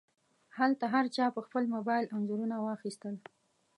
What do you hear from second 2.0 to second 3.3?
انځورونه واخیستل.